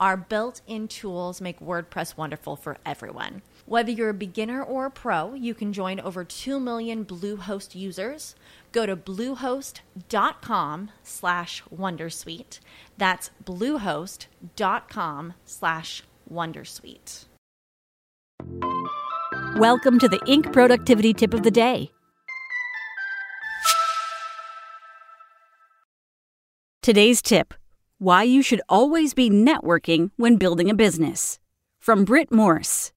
[0.00, 3.42] Our built in tools make WordPress wonderful for everyone.
[3.66, 8.36] Whether you're a beginner or a pro, you can join over 2 million Bluehost users.
[8.70, 12.60] Go to bluehost.com slash wondersuite.
[12.96, 17.24] That's bluehost.com slash wondersuite.
[19.56, 20.52] Welcome to the Inc.
[20.52, 21.90] Productivity Tip of the Day.
[26.82, 27.52] Today's tip
[28.00, 31.40] Why you should always be networking when building a business.
[31.80, 32.92] From Britt Morse.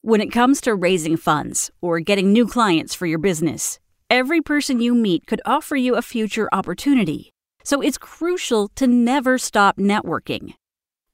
[0.00, 3.78] When it comes to raising funds or getting new clients for your business,
[4.10, 7.30] every person you meet could offer you a future opportunity.
[7.62, 10.54] So it's crucial to never stop networking.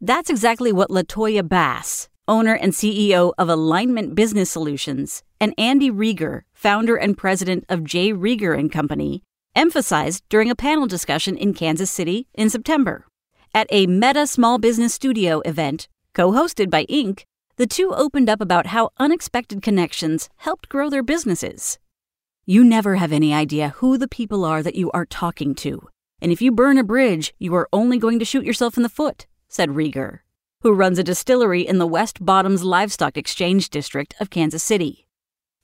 [0.00, 6.44] That's exactly what Latoya Bass, owner and CEO of Alignment Business Solutions, and Andy Rieger,
[6.54, 8.14] founder and president of J.
[8.14, 9.22] Rieger and Company,
[9.54, 13.06] emphasized during a panel discussion in Kansas City in September.
[13.54, 17.24] At a Meta Small Business Studio event, co hosted by Inc.,
[17.56, 21.78] the two opened up about how unexpected connections helped grow their businesses.
[22.46, 25.88] You never have any idea who the people are that you are talking to.
[26.20, 28.88] And if you burn a bridge, you are only going to shoot yourself in the
[28.88, 30.20] foot, said Rieger,
[30.62, 35.06] who runs a distillery in the West Bottoms Livestock Exchange District of Kansas City.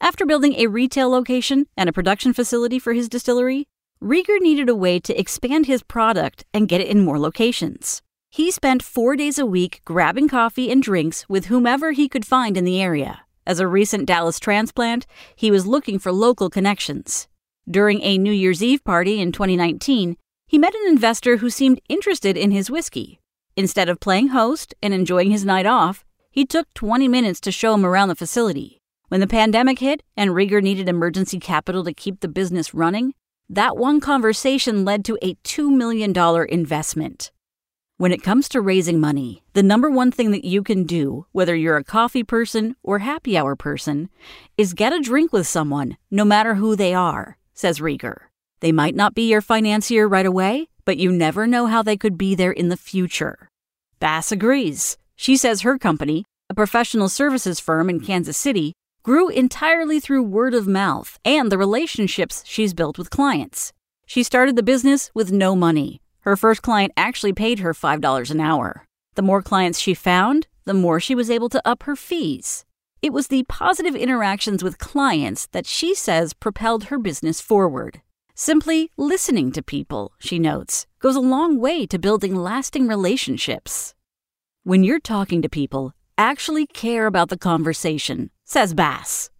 [0.00, 3.66] After building a retail location and a production facility for his distillery,
[4.04, 8.02] Rieger needed a way to expand his product and get it in more locations.
[8.30, 12.58] He spent four days a week grabbing coffee and drinks with whomever he could find
[12.58, 13.22] in the area.
[13.46, 17.28] As a recent Dallas transplant, he was looking for local connections.
[17.66, 22.36] During a New Year's Eve party in 2019, he met an investor who seemed interested
[22.36, 23.20] in his whiskey.
[23.56, 27.72] Instead of playing host and enjoying his night off, he took 20 minutes to show
[27.72, 28.82] him around the facility.
[29.08, 33.14] When the pandemic hit and Rieger needed emergency capital to keep the business running,
[33.48, 36.12] that one conversation led to a $2 million
[36.48, 37.30] investment.
[37.96, 41.54] When it comes to raising money, the number one thing that you can do, whether
[41.54, 44.08] you're a coffee person or happy hour person,
[44.58, 48.22] is get a drink with someone, no matter who they are, says Rieger.
[48.60, 52.18] They might not be your financier right away, but you never know how they could
[52.18, 53.48] be there in the future.
[54.00, 54.96] Bass agrees.
[55.14, 58.72] She says her company, a professional services firm in Kansas City,
[59.04, 63.72] grew entirely through word of mouth and the relationships she's built with clients.
[64.06, 68.40] She started the business with no money her first client actually paid her $5 an
[68.40, 68.86] hour.
[69.14, 72.64] The more clients she found, the more she was able to up her fees.
[73.02, 78.00] It was the positive interactions with clients that she says propelled her business forward.
[78.34, 83.94] Simply listening to people, she notes, goes a long way to building lasting relationships.
[84.62, 89.30] When you're talking to people, actually care about the conversation, says Bass.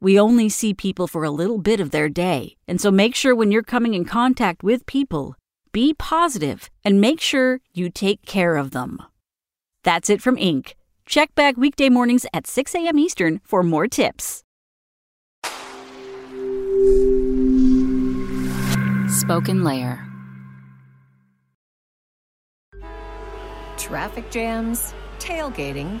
[0.00, 3.34] We only see people for a little bit of their day, and so make sure
[3.34, 5.36] when you're coming in contact with people,
[5.72, 9.02] be positive, and make sure you take care of them.
[9.84, 10.74] That's it from Inc.
[11.06, 12.98] Check back weekday mornings at 6 a.m.
[12.98, 14.42] Eastern for more tips.
[19.12, 20.08] SpokenLayer.
[23.76, 26.00] Traffic jams, tailgating,